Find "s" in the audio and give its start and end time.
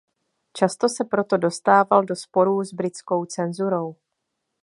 2.63-2.73